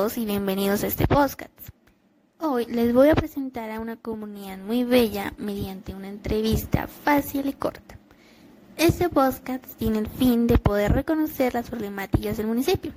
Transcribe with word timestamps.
y 0.00 0.24
bienvenidos 0.24 0.82
a 0.82 0.86
este 0.86 1.06
podcast. 1.06 1.52
Hoy 2.38 2.64
les 2.64 2.94
voy 2.94 3.10
a 3.10 3.14
presentar 3.14 3.70
a 3.70 3.80
una 3.80 3.96
comunidad 3.96 4.56
muy 4.56 4.82
bella 4.82 5.34
mediante 5.36 5.94
una 5.94 6.08
entrevista 6.08 6.86
fácil 6.86 7.46
y 7.46 7.52
corta. 7.52 7.98
Este 8.78 9.10
podcast 9.10 9.62
tiene 9.76 9.98
el 9.98 10.08
fin 10.08 10.46
de 10.46 10.56
poder 10.56 10.92
reconocer 10.92 11.52
las 11.52 11.68
problemáticas 11.68 12.38
del 12.38 12.46
municipio. 12.46 12.94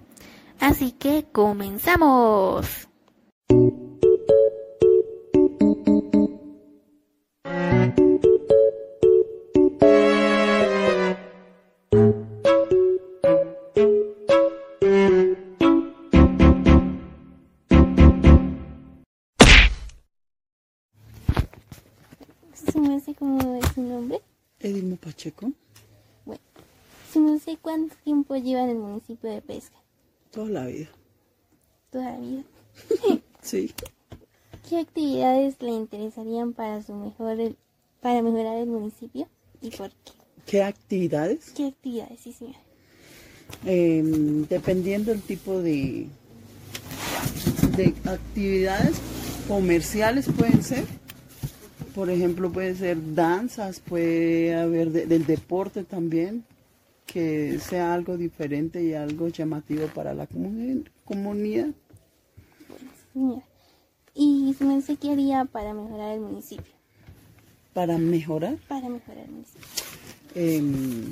Así 0.61 0.93
que 0.93 1.25
comenzamos. 1.29 2.87
Cuánto 27.87 27.95
tiempo 28.03 28.35
lleva 28.35 28.63
en 28.63 28.69
el 28.71 28.77
municipio 28.77 29.29
de 29.29 29.41
Pesca. 29.41 29.75
toda 30.31 30.49
la 30.49 30.65
vida. 30.67 30.89
Todavía. 31.91 32.43
Sí. 33.41 33.73
¿Qué 34.69 34.79
actividades 34.79 35.55
le 35.61 35.71
interesarían 35.71 36.53
para 36.53 36.81
su 36.81 36.93
mejor 36.93 37.37
para 37.99 38.21
mejorar 38.21 38.55
el 38.57 38.67
municipio 38.69 39.27
y 39.61 39.69
por 39.71 39.89
qué? 39.89 40.11
¿Qué 40.45 40.63
actividades? 40.63 41.51
¿Qué 41.51 41.67
actividades, 41.67 42.21
sí 42.21 42.31
señora? 42.31 42.59
Em, 43.65 44.45
dependiendo 44.47 45.11
del 45.11 45.21
tipo 45.21 45.61
de, 45.61 46.07
de 47.75 47.93
actividades 48.09 48.95
comerciales 49.49 50.27
pueden 50.37 50.63
ser. 50.63 50.85
Por 51.93 52.09
ejemplo, 52.09 52.49
puede 52.49 52.75
ser 52.75 52.97
danzas, 53.13 53.81
puede 53.81 54.55
haber 54.55 54.91
de- 54.91 55.05
del 55.05 55.25
deporte 55.25 55.83
también, 55.83 56.45
que 57.13 57.59
sea 57.59 57.93
algo 57.93 58.17
diferente 58.17 58.83
y 58.83 58.93
algo 58.93 59.27
llamativo 59.27 59.85
para 59.87 60.13
la 60.15 60.27
comuni- 60.27 60.83
comunidad. 61.05 61.69
¿Y 64.15 64.53
su 64.57 64.65
mensaje 64.65 65.11
haría 65.11 65.45
para 65.45 65.73
mejorar 65.75 66.13
el 66.15 66.21
municipio? 66.21 66.73
Para 67.73 67.97
mejorar, 67.99 68.57
Para 68.67 68.89
mejorar 68.89 69.25
el 69.25 69.31
municipio. 69.31 69.67
em, 70.35 71.11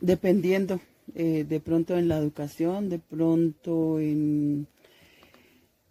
dependiendo, 0.00 0.80
eh, 1.14 1.44
de 1.48 1.60
pronto 1.60 1.96
en 1.98 2.06
la 2.08 2.18
educación, 2.18 2.88
de 2.88 2.98
pronto 3.00 3.98
en, 4.00 4.66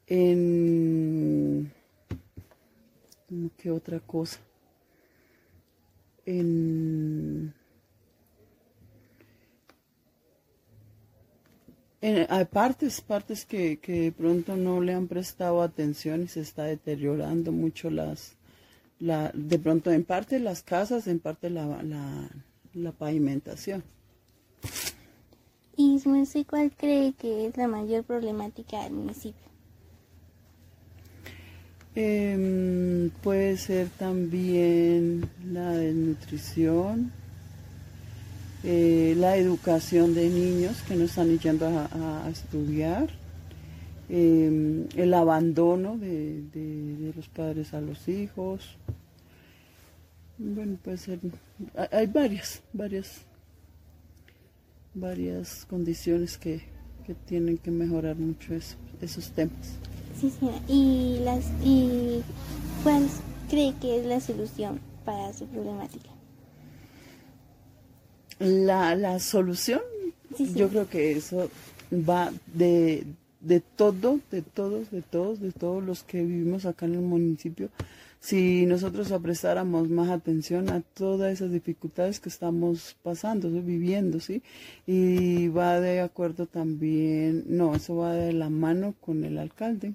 en 0.07 1.71
¿cómo 3.27 3.49
¿qué 3.57 3.71
otra 3.71 3.99
cosa? 3.99 4.39
En, 6.25 7.53
hay 12.03 12.45
partes, 12.45 12.99
partes 12.99 13.45
que, 13.45 13.77
que 13.77 14.01
de 14.01 14.11
pronto 14.11 14.57
no 14.57 14.81
le 14.81 14.93
han 14.93 15.07
prestado 15.07 15.61
atención 15.61 16.23
y 16.23 16.27
se 16.27 16.41
está 16.41 16.63
deteriorando 16.63 17.53
mucho 17.53 17.89
las, 17.89 18.35
la, 18.99 19.31
de 19.33 19.57
pronto 19.57 19.91
en 19.91 20.03
parte 20.03 20.39
las 20.39 20.63
casas, 20.63 21.07
en 21.07 21.19
parte 21.19 21.49
la, 21.49 21.81
la, 21.81 22.29
la 22.73 22.91
pavimentación. 22.91 23.83
¿Y 25.75 25.99
su 25.99 26.45
cuál 26.45 26.71
cree 26.75 27.13
que 27.13 27.47
es 27.47 27.57
la 27.57 27.67
mayor 27.67 28.03
problemática 28.03 28.83
del 28.83 28.93
municipio? 28.93 29.43
Em, 31.95 33.11
puede 33.21 33.55
ser 33.57 33.87
también 33.87 35.29
la 35.45 35.71
desnutrición, 35.71 37.11
eh, 38.63 39.13
la 39.17 39.35
educación 39.37 40.13
de 40.13 40.29
niños 40.29 40.81
que 40.87 40.95
no 40.95 41.03
están 41.05 41.37
yendo 41.37 41.67
a, 41.67 42.29
estudiar, 42.31 43.09
em, 44.09 44.87
el 44.95 45.13
abandono 45.13 45.97
de, 45.97 47.11
los 47.15 47.27
padres 47.27 47.73
a 47.73 47.81
los 47.81 48.07
hijos. 48.07 48.77
Bueno, 50.37 50.77
puede 50.83 50.97
ser, 50.97 51.19
hay- 51.91 52.07
varias, 52.07 52.61
varias, 52.73 53.21
varias 54.93 55.65
condiciones 55.65 56.37
que, 56.37 56.61
que 57.05 57.13
tienen 57.13 57.57
que 57.57 57.71
mejorar 57.71 58.15
mucho 58.15 58.53
eso- 58.55 58.77
esos 59.01 59.29
temas. 59.31 59.77
¿Y, 60.69 61.19
las, 61.23 61.45
y 61.63 62.21
cuál 62.83 63.07
cree 63.49 63.73
que 63.81 63.99
es 63.99 64.05
la 64.05 64.19
solución 64.21 64.79
para 65.03 65.33
su 65.33 65.45
problemática? 65.47 66.09
La, 68.43 68.95
la 68.95 69.19
solución, 69.19 69.81
Sí, 70.37 70.47
sí. 70.47 70.53
yo 70.55 70.69
creo 70.69 70.89
que 70.89 71.11
eso 71.11 71.49
va 71.91 72.31
de, 72.53 73.05
de 73.39 73.59
todo, 73.59 74.19
de 74.31 74.41
todos, 74.41 74.89
de 74.91 75.01
todos, 75.01 75.39
de 75.39 75.51
todos 75.51 75.83
los 75.83 76.03
que 76.03 76.23
vivimos 76.23 76.65
acá 76.65 76.85
en 76.85 76.95
el 76.95 77.01
municipio. 77.01 77.69
Si 78.19 78.65
nosotros 78.65 79.11
prestáramos 79.21 79.89
más 79.89 80.09
atención 80.09 80.69
a 80.69 80.79
todas 80.81 81.33
esas 81.33 81.51
dificultades 81.51 82.21
que 82.21 82.29
estamos 82.29 82.95
pasando, 83.03 83.49
¿sí? 83.49 83.59
viviendo, 83.59 84.21
¿sí? 84.21 84.41
Y 84.87 85.49
va 85.49 85.81
de 85.81 85.99
acuerdo 85.99 86.45
también, 86.45 87.43
no, 87.47 87.75
eso 87.75 87.97
va 87.97 88.13
de 88.13 88.31
la 88.31 88.49
mano 88.49 88.95
con 89.01 89.25
el 89.25 89.37
alcalde. 89.37 89.93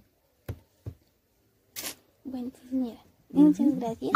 Bueno, 2.25 2.51
señora. 2.71 3.01
Muchas 3.31 3.79
gracias. 3.79 4.13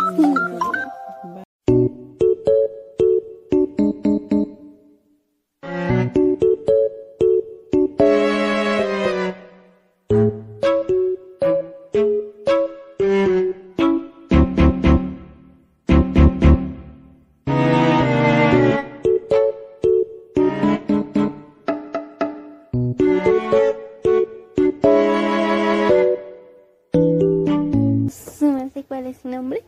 Cuál 29.02 29.06
es 29.14 29.20
su 29.20 29.28
nombre? 29.28 29.62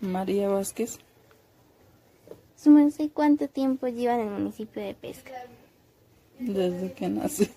María 0.00 0.48
Vázquez, 0.48 0.98
¿Su 2.56 2.70
merced 2.70 3.10
cuánto 3.12 3.48
tiempo 3.48 3.88
lleva 3.88 4.14
en 4.14 4.20
el 4.28 4.30
municipio 4.30 4.80
de 4.82 4.94
Pesca? 4.94 5.32
desde 6.38 6.92
que 6.92 7.08
nací. 7.08 7.48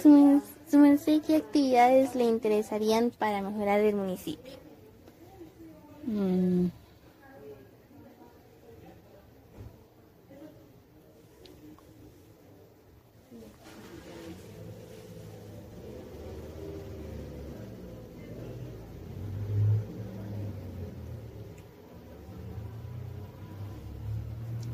¿Su, 0.00 0.08
men- 0.08 0.42
su 0.70 0.78
merced 0.78 1.22
qué 1.22 1.36
actividades 1.36 2.14
le 2.14 2.24
interesarían 2.24 3.10
para 3.10 3.42
mejorar 3.42 3.80
el 3.80 3.94
municipio? 3.96 4.52
Mm, 6.06 6.66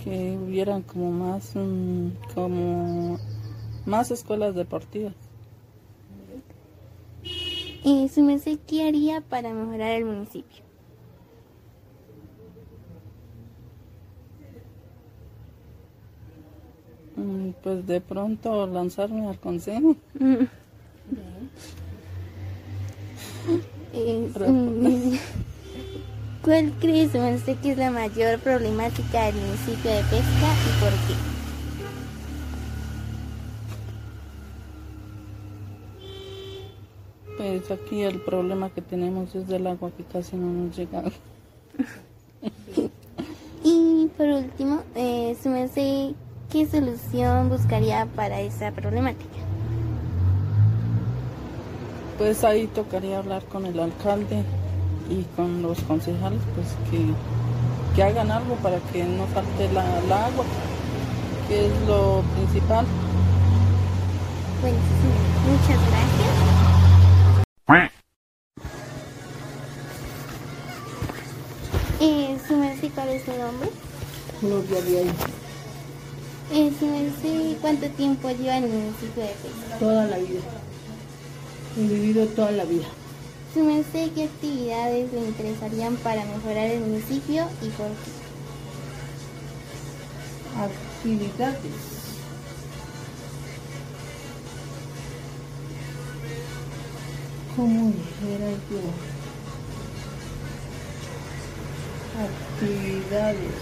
que 0.02 0.36
hubieran 0.36 0.82
como 0.82 1.10
más 1.12 1.52
mm, 1.54 2.08
como 2.34 3.18
más 3.86 4.10
escuelas 4.10 4.54
deportivas 4.54 5.14
Eh, 7.84 8.08
¿Su 8.08 8.22
merced 8.22 8.58
qué 8.66 8.86
haría 8.86 9.20
para 9.22 9.52
mejorar 9.52 9.90
el 9.92 10.04
municipio? 10.04 10.62
Mm, 17.16 17.50
pues 17.62 17.86
de 17.86 18.00
pronto 18.00 18.66
lanzarme 18.66 19.26
al 19.26 19.38
consejo 19.38 19.96
Mm. 20.18 20.44
¿Cuál 26.42 26.72
cree 26.80 27.08
su 27.08 27.18
merced 27.18 27.56
que 27.58 27.72
es 27.72 27.78
la 27.78 27.90
mayor 27.90 28.38
problemática 28.40 29.26
del 29.26 29.36
municipio 29.36 29.90
de 29.90 30.02
Pesca 30.02 30.54
y 30.66 30.80
por 30.80 30.90
qué? 30.90 31.32
pues 37.36 37.70
aquí 37.70 38.02
el 38.02 38.20
problema 38.20 38.70
que 38.70 38.82
tenemos 38.82 39.34
es 39.34 39.48
del 39.48 39.66
agua 39.66 39.90
que 39.96 40.04
casi 40.04 40.36
no 40.36 40.52
nos 40.52 40.76
llega 40.76 41.02
Y 43.64 44.08
por 44.16 44.26
último, 44.26 44.82
eh, 44.94 45.36
¿qué 46.50 46.66
solución 46.66 47.48
buscaría 47.48 48.06
para 48.16 48.40
esa 48.40 48.72
problemática? 48.72 49.38
pues 52.18 52.44
ahí 52.44 52.66
tocaría 52.68 53.18
hablar 53.18 53.44
con 53.46 53.66
el 53.66 53.80
alcalde 53.80 54.44
y 55.08 55.24
con 55.36 55.62
los 55.62 55.80
concejales, 55.80 56.40
pues 56.54 56.68
que, 56.90 57.04
que 57.94 58.02
hagan 58.02 58.30
algo 58.30 58.54
para 58.56 58.78
que 58.92 59.04
no 59.04 59.26
falte 59.28 59.72
la, 59.72 59.84
la 60.08 60.26
agua, 60.26 60.44
que 61.48 61.66
es 61.66 61.72
lo 61.86 62.22
principal. 62.36 62.86
Bueno, 64.60 64.76
sí, 64.78 65.50
muchas 65.50 65.80
gracias. 65.90 66.62
Eh, 72.04 72.36
su 72.48 72.56
merced, 72.56 72.90
¿cuál 72.96 73.10
es 73.10 73.22
su 73.24 73.30
nombre? 73.30 73.70
Gloria 74.40 74.98
ahí, 74.98 75.12
Eh, 76.52 76.72
su 76.78 76.86
merced, 76.86 77.56
¿cuánto 77.60 77.86
tiempo 77.90 78.28
lleva 78.30 78.56
en 78.56 78.64
el 78.64 78.70
municipio 78.70 79.22
de 79.22 79.78
toda 79.78 80.06
la 80.06 80.18
vida. 80.18 80.40
He 81.78 81.86
vivido 81.86 82.26
toda 82.26 82.50
la 82.50 82.64
vida. 82.64 82.86
Su 83.52 83.62
merced, 83.64 84.12
¿qué 84.14 84.24
actividades 84.24 85.12
le 85.12 85.20
interesarían 85.26 85.96
para 85.96 86.24
mejorar 86.24 86.68
el 86.68 86.80
municipio 86.80 87.46
y 87.60 87.68
por 87.68 87.88
qué? 87.88 88.10
Actividades. 90.58 91.58
¿Cómo 97.54 97.92
dijera 97.92 98.50
yo? 98.70 98.80
Actividades 102.24 103.52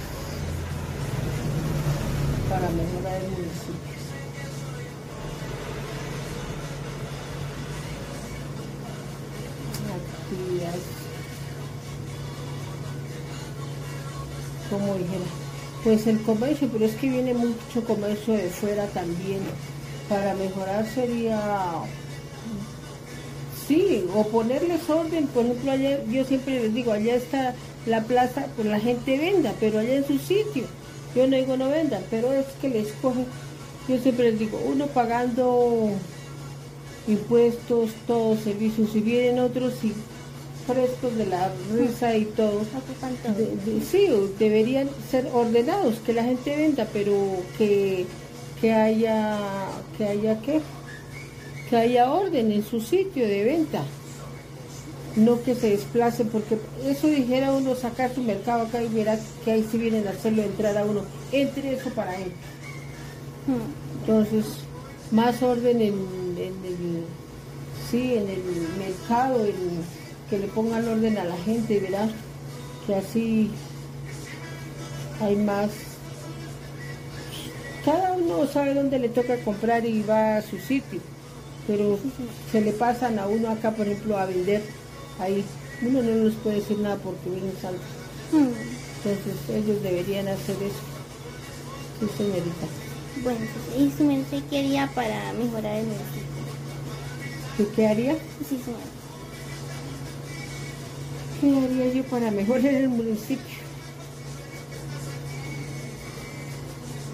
para 2.48 2.68
mejorar 2.70 3.22
el 3.22 3.30
municipio. 3.30 3.99
Como 14.70 14.94
dijera. 14.94 15.24
Pues 15.84 16.06
el 16.06 16.20
comercio, 16.22 16.68
pero 16.72 16.84
es 16.84 16.94
que 16.94 17.08
viene 17.08 17.34
mucho 17.34 17.84
comercio 17.86 18.34
de 18.34 18.48
fuera 18.48 18.86
también. 18.86 19.40
Para 20.08 20.34
mejorar 20.34 20.86
sería 20.94 21.82
Sí, 23.70 24.04
o 24.16 24.26
ponerles 24.26 24.90
orden, 24.90 25.28
por 25.28 25.44
ejemplo, 25.44 25.70
allá, 25.70 26.02
yo 26.06 26.24
siempre 26.24 26.60
les 26.60 26.74
digo, 26.74 26.90
allá 26.90 27.14
está 27.14 27.54
la 27.86 28.02
plaza, 28.02 28.46
pues 28.56 28.66
la 28.66 28.80
gente 28.80 29.16
venda, 29.16 29.54
pero 29.60 29.78
allá 29.78 29.94
en 29.94 30.04
su 30.04 30.18
sitio. 30.18 30.64
Yo 31.14 31.28
no 31.28 31.36
digo 31.36 31.56
no 31.56 31.68
vendan, 31.68 32.02
pero 32.10 32.32
es 32.32 32.46
que 32.60 32.68
les 32.68 32.88
cogen, 32.94 33.26
yo 33.88 33.96
siempre 33.98 34.32
les 34.32 34.40
digo, 34.40 34.60
uno 34.66 34.88
pagando 34.88 35.88
impuestos, 37.06 37.90
todos 38.08 38.40
servicios, 38.40 38.88
y 38.96 39.00
vienen 39.02 39.38
otros 39.38 39.72
y 39.84 39.92
frescos 40.72 41.16
de 41.16 41.26
la 41.26 41.50
risa 41.74 42.16
y 42.16 42.24
todo. 42.26 42.60
Ocupan 42.60 43.14
todo. 43.22 43.34
De- 43.34 43.56
de- 43.72 43.84
sí, 43.84 44.06
deberían 44.38 44.88
ser 45.10 45.28
ordenados, 45.32 45.96
que 46.04 46.12
la 46.12 46.24
gente 46.24 46.56
venda, 46.56 46.86
pero 46.92 47.14
que, 47.58 48.06
que 48.60 48.72
haya, 48.72 49.38
que 49.96 50.04
haya 50.04 50.40
qué, 50.40 50.60
que 51.68 51.76
haya 51.76 52.12
orden 52.12 52.52
en 52.52 52.64
su 52.64 52.80
sitio 52.80 53.26
de 53.26 53.44
venta. 53.44 53.82
No 55.16 55.42
que 55.42 55.56
se 55.56 55.70
desplacen, 55.70 56.28
porque 56.28 56.56
eso 56.86 57.08
dijera 57.08 57.52
uno 57.52 57.74
sacar 57.74 58.14
su 58.14 58.22
mercado 58.22 58.62
acá 58.62 58.80
y 58.80 58.88
verá 58.88 59.18
que 59.44 59.50
ahí 59.50 59.66
sí 59.70 59.76
vienen 59.76 60.06
a 60.06 60.10
hacerlo 60.10 60.42
entrar 60.42 60.76
a 60.78 60.84
uno. 60.84 61.00
Entre 61.32 61.74
eso 61.74 61.90
para 61.90 62.14
él. 62.16 62.30
Hmm. 63.46 64.00
Entonces, 64.02 64.44
más 65.10 65.42
orden 65.42 65.80
en, 65.80 65.94
en 66.38 66.54
el, 66.64 67.04
sí, 67.90 68.14
en 68.14 68.28
el 68.28 68.42
mercado, 68.78 69.44
en- 69.44 69.99
que 70.30 70.38
le 70.38 70.46
pongan 70.46 70.86
orden 70.88 71.18
a 71.18 71.24
la 71.24 71.36
gente, 71.38 71.80
verá 71.80 72.08
que 72.86 72.94
así 72.94 73.50
hay 75.20 75.36
más. 75.36 75.70
Cada 77.84 78.12
uno 78.12 78.46
sabe 78.46 78.74
dónde 78.74 78.98
le 78.98 79.08
toca 79.08 79.36
comprar 79.42 79.84
y 79.84 80.02
va 80.02 80.36
a 80.36 80.42
su 80.42 80.58
sitio, 80.58 81.00
pero 81.66 81.98
se 82.52 82.60
le 82.60 82.72
pasan 82.72 83.18
a 83.18 83.26
uno 83.26 83.50
acá, 83.50 83.72
por 83.72 83.86
ejemplo, 83.86 84.16
a 84.16 84.26
vender 84.26 84.62
ahí. 85.18 85.44
Uno 85.82 86.02
no 86.02 86.24
les 86.24 86.34
puede 86.36 86.56
decir 86.56 86.78
nada 86.78 86.96
porque 86.96 87.30
vienen 87.30 87.54
saltos. 87.60 87.82
Hmm. 88.32 88.48
Entonces, 89.02 89.34
ellos 89.48 89.82
deberían 89.82 90.28
hacer 90.28 90.56
eso. 90.56 90.84
Sí, 92.00 92.06
señorita. 92.18 92.66
Bueno, 93.22 93.40
sí, 93.40 93.82
¿y 93.82 93.90
su 93.90 94.48
qué 94.48 94.58
haría 94.58 94.86
para 94.94 95.32
mejorar 95.32 95.76
el 95.76 95.86
municipio? 95.86 96.30
¿Qué, 97.74 97.86
haría? 97.86 98.14
Sí. 98.46 98.58
¿Qué 101.40 101.46
haría 101.56 101.92
yo 101.94 102.02
para 102.04 102.30
mejorar 102.30 102.66
el 102.66 102.88
municipio? 102.88 103.56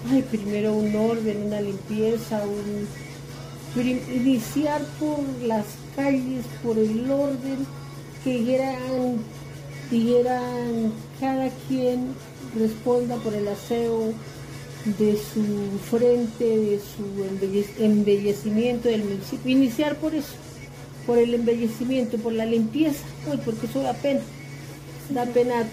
Ay, 0.09 0.21
primero 0.29 0.73
un 0.73 0.95
orden, 0.95 1.43
una 1.47 1.61
limpieza, 1.61 2.41
un 2.45 2.87
iniciar 4.15 4.81
por 4.99 5.19
las 5.45 5.65
calles, 5.95 6.43
por 6.63 6.77
el 6.77 7.09
orden, 7.11 7.65
que 8.23 8.39
dijeran, 8.39 9.17
dijeran 9.91 10.91
cada 11.19 11.49
quien 11.67 12.07
responda 12.57 13.17
por 13.17 13.33
el 13.33 13.47
aseo 13.47 14.13
de 14.97 15.17
su 15.17 15.43
frente, 15.91 16.45
de 16.45 16.79
su 16.79 17.03
embelle- 17.23 17.69
embellecimiento 17.79 18.87
del 18.89 19.03
municipio. 19.03 19.51
Iniciar 19.51 19.97
por 19.97 20.15
eso, 20.15 20.33
por 21.07 21.17
el 21.17 21.33
embellecimiento, 21.33 22.17
por 22.17 22.33
la 22.33 22.45
limpieza, 22.45 22.99
Uy, 23.31 23.39
porque 23.43 23.65
eso 23.65 23.81
da 23.81 23.93
pena. 23.93 24.19
Da 25.09 25.25
pena 25.25 25.63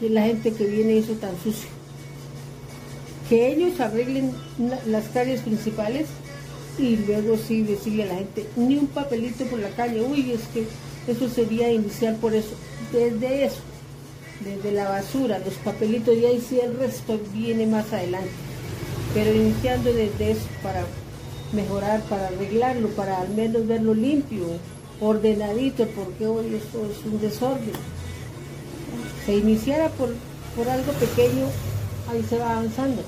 que 0.00 0.10
la 0.10 0.22
gente 0.24 0.52
que 0.52 0.64
viene 0.66 0.98
eso 0.98 1.12
tan 1.14 1.30
sucio. 1.42 1.68
Que 3.28 3.52
ellos 3.52 3.78
arreglen 3.80 4.32
la- 4.58 4.80
las 4.86 5.04
calles 5.08 5.40
principales 5.42 6.06
y 6.78 6.96
luego 6.96 7.36
sí 7.36 7.62
decirle 7.62 8.02
a 8.02 8.06
la 8.06 8.14
gente, 8.16 8.46
ni 8.56 8.76
un 8.76 8.88
papelito 8.88 9.44
por 9.44 9.60
la 9.60 9.70
calle, 9.70 10.00
uy, 10.02 10.32
es 10.32 10.40
que 10.52 10.64
eso 11.10 11.28
sería 11.28 11.70
iniciar 11.72 12.16
por 12.16 12.34
eso, 12.34 12.50
desde 12.92 13.44
eso, 13.44 13.60
desde 14.44 14.72
la 14.72 14.88
basura, 14.88 15.38
los 15.38 15.54
papelitos, 15.54 16.16
y 16.16 16.24
ahí 16.26 16.42
sí 16.46 16.58
el 16.60 16.76
resto 16.76 17.20
viene 17.32 17.66
más 17.66 17.92
adelante. 17.92 18.30
Pero 19.14 19.34
iniciando 19.34 19.92
desde 19.92 20.32
eso 20.32 20.46
para 20.62 20.84
mejorar, 21.52 22.02
para 22.02 22.28
arreglarlo, 22.28 22.88
para 22.90 23.20
al 23.20 23.30
menos 23.30 23.66
verlo 23.66 23.94
limpio, 23.94 24.44
ordenadito, 25.00 25.86
porque 25.88 26.26
hoy 26.26 26.54
esto 26.54 26.88
es 26.90 27.04
un 27.04 27.20
desorden. 27.20 27.72
Se 29.26 29.36
iniciara 29.36 29.88
por, 29.90 30.14
por 30.56 30.68
algo 30.68 30.92
pequeño, 30.92 31.46
ahí 32.10 32.24
se 32.28 32.38
va 32.38 32.52
avanzando, 32.52 33.02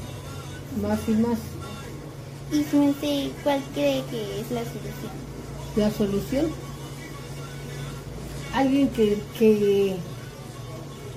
más 0.81 1.01
y 1.09 1.13
más. 1.13 1.39
¿Y 2.53 2.65
su 2.65 2.95
cuál 3.43 3.63
cree 3.75 4.03
que 4.11 4.41
es 4.41 4.51
la 4.51 4.61
solución? 4.65 5.33
la 5.77 5.91
solución. 5.91 6.47
Alguien 8.55 8.89
que, 8.89 9.19
que 9.39 9.97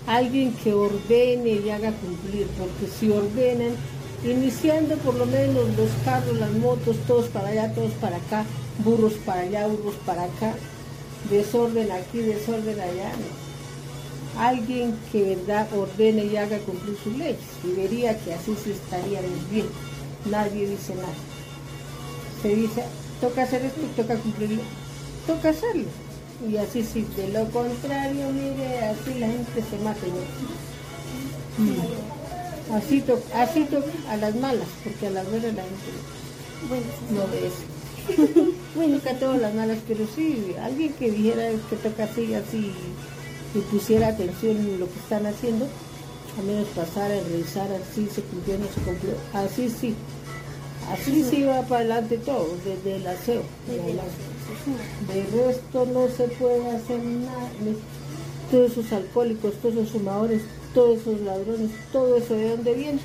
alguien 0.07 0.53
que 0.53 0.73
ordene 0.73 1.49
y 1.65 1.69
haga 1.69 1.91
cumplir, 1.91 2.47
porque 2.57 2.87
si 2.97 3.09
ordenan, 3.09 3.75
iniciando 4.25 4.95
por 4.97 5.15
lo 5.15 5.25
menos 5.25 5.65
los 5.77 5.89
carros, 6.03 6.37
las 6.37 6.51
motos, 6.53 6.97
todos 7.07 7.27
para 7.27 7.49
allá, 7.49 7.73
todos 7.73 7.91
para 7.93 8.17
acá, 8.17 8.45
burros 8.83 9.13
para 9.25 9.41
allá, 9.41 9.67
burros 9.67 9.95
para 10.05 10.23
acá, 10.23 10.53
desorden 11.29 11.91
aquí, 11.91 12.19
desorden 12.19 12.79
allá. 12.79 13.11
Alguien 14.37 14.97
que 15.11 15.35
verdad 15.35 15.67
ordene 15.73 16.25
y 16.25 16.35
haga 16.35 16.57
cumplir 16.59 16.97
sus 17.03 17.15
leyes, 17.17 17.39
y 17.63 17.71
vería 17.71 18.17
que 18.19 18.33
así 18.33 18.55
sí 18.61 18.71
estaríamos 18.71 19.49
bien. 19.49 19.67
Nadie 20.29 20.67
dice 20.67 20.95
nada 20.95 21.13
se 22.45 22.55
dice, 22.55 22.83
toca 23.21 23.41
hacer 23.41 23.65
esto 23.65 23.81
toca 23.95 24.15
cumplirlo, 24.17 24.61
toca 25.25 25.49
hacerlo. 25.49 25.85
Y 26.47 26.57
así 26.57 26.83
sí, 26.83 27.07
de 27.17 27.29
lo 27.29 27.49
contrario, 27.49 28.29
mire, 28.31 28.85
así 28.85 29.19
la 29.19 29.27
gente 29.27 29.63
se 29.67 29.77
mata. 29.83 30.05
Mm. 31.57 32.14
Así 32.73 33.01
toca, 33.01 33.43
así 33.43 33.63
toca 33.65 33.91
a 34.09 34.17
las 34.17 34.35
malas, 34.35 34.67
porque 34.83 35.07
a 35.07 35.11
las 35.11 35.29
buenas 35.29 35.53
la 35.53 35.63
gente 35.63 35.85
Bueno, 36.67 36.85
no 37.11 37.31
ve 37.31 37.47
eso. 37.47 38.51
bueno, 38.75 38.97
toca 38.97 39.11
a 39.11 39.19
todas 39.19 39.41
las 39.41 39.53
malas, 39.53 39.77
pero 39.87 40.05
sí, 40.15 40.55
alguien 40.61 40.93
que 40.93 41.11
dijera 41.11 41.49
que 41.69 41.75
toca 41.75 42.05
así, 42.05 42.33
así, 42.33 42.71
y 43.53 43.59
pusiera 43.71 44.09
atención 44.09 44.57
en 44.57 44.79
lo 44.79 44.87
que 44.87 44.99
están 44.99 45.25
haciendo, 45.25 45.67
a 46.37 46.41
menos 46.41 46.67
pasar 46.69 47.11
a 47.11 47.19
revisar, 47.21 47.67
así 47.71 48.07
se 48.13 48.21
cumplió, 48.23 48.57
no 48.57 48.65
se 48.65 48.81
cumplió, 48.81 49.13
así 49.33 49.69
sí. 49.69 49.95
Así 50.91 51.23
sí 51.23 51.43
va 51.43 51.63
para 51.63 51.81
adelante 51.81 52.17
todo, 52.19 52.47
desde 52.63 52.97
el 52.97 53.07
aseo. 53.07 53.41
desde 53.67 53.93
De 55.13 55.45
resto 55.45 55.87
no 55.91 56.07
se 56.09 56.27
puede 56.35 56.69
hacer 56.69 57.03
nada. 57.03 57.49
Todos 58.51 58.71
esos 58.71 58.91
alcohólicos, 58.91 59.55
todos 59.55 59.75
esos 59.75 59.89
fumadores, 59.89 60.43
todos 60.75 60.99
esos 60.99 61.21
ladrones, 61.21 61.71
todo 61.91 62.15
eso 62.17 62.35
de 62.35 62.49
dónde 62.49 62.73
viene. 62.75 62.99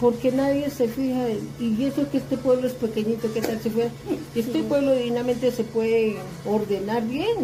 porque 0.00 0.32
nadie 0.32 0.70
se 0.70 0.88
fija 0.88 1.28
en, 1.28 1.48
y 1.60 1.84
eso 1.84 2.10
que 2.10 2.18
este 2.18 2.38
pueblo 2.38 2.66
es 2.66 2.72
pequeñito, 2.72 3.32
¿qué 3.32 3.42
tal 3.42 3.60
se 3.60 3.70
fue? 3.70 3.90
Este 4.34 4.62
pueblo 4.62 4.94
divinamente 4.94 5.52
se 5.52 5.62
puede 5.62 6.16
ordenar 6.46 7.06
bien, 7.06 7.36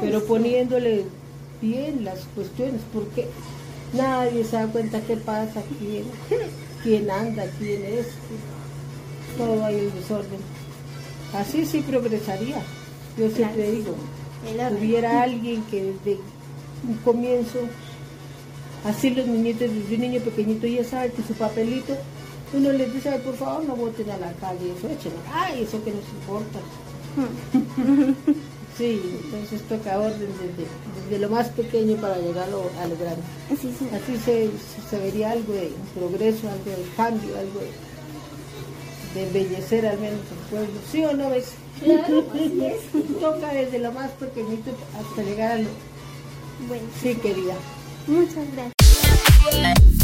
pero 0.00 0.24
poniéndole 0.24 1.04
bien 1.62 2.04
las 2.04 2.20
cuestiones, 2.34 2.80
porque 2.92 3.28
nadie 3.92 4.44
se 4.44 4.56
da 4.56 4.66
cuenta 4.66 5.00
qué 5.00 5.16
pasa, 5.16 5.62
quién, 5.78 6.04
quién 6.82 7.08
anda, 7.08 7.44
quién 7.58 7.84
es, 7.84 8.06
todo 9.38 9.64
hay 9.64 9.76
el 9.76 9.94
desorden. 9.94 10.40
Así 11.32 11.64
sí 11.64 11.82
progresaría, 11.82 12.62
yo 13.16 13.30
siempre 13.30 13.70
digo, 13.70 13.94
hubiera 14.76 15.22
alguien 15.22 15.62
que 15.70 15.92
desde 16.04 16.20
un 16.88 16.96
comienzo 17.04 17.60
Así 18.84 19.10
los 19.10 19.26
niñitos, 19.26 19.68
desde 19.70 19.94
un 19.94 20.00
niño 20.00 20.20
pequeñito 20.22 20.66
ya 20.66 20.84
sabe 20.84 21.12
que 21.12 21.22
su 21.22 21.34
papelito, 21.34 21.94
uno 22.52 22.72
les 22.72 22.92
dice, 22.92 23.10
por 23.18 23.36
favor 23.36 23.64
no 23.64 23.76
voten 23.76 24.10
a 24.10 24.16
la 24.16 24.32
calle, 24.34 24.72
eso 24.76 24.88
échenlo. 24.88 25.18
Ay, 25.32 25.62
eso 25.64 25.82
que 25.84 25.90
nos 25.92 26.04
importa. 26.08 26.58
sí, 28.78 29.02
entonces 29.24 29.62
toca 29.68 29.98
orden 29.98 30.28
desde, 31.08 31.18
lo 31.18 31.28
más 31.28 31.48
pequeño 31.48 31.96
para 31.96 32.18
llegar 32.18 32.48
a 32.48 32.50
lo, 32.50 32.96
grande. 32.96 33.22
Así 33.52 34.16
se, 34.24 34.98
vería 34.98 35.32
algo 35.32 35.52
de 35.52 35.72
progreso, 35.94 36.48
algo 36.48 36.70
de 36.70 36.88
cambio, 36.96 37.36
algo 37.36 37.60
de, 37.60 39.22
embellecer 39.22 39.86
al 39.86 39.98
menos 39.98 40.20
el 40.20 40.50
pueblo. 40.50 40.80
¿Sí 40.90 41.04
o 41.04 41.12
no 41.12 41.30
ves? 41.30 41.52
Claro, 41.82 42.22
Toca 43.20 43.52
desde 43.52 43.78
lo 43.78 43.92
más 43.92 44.10
pequeñito 44.12 44.70
hasta 44.98 45.22
llegar 45.22 45.52
a 45.52 45.58
lo... 45.58 45.68
Bueno. 46.68 46.84
Sí, 47.00 47.14
querida. 47.16 47.54
Muchas 48.06 48.46
gracias. 48.54 49.99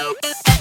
Okay. 0.00 0.51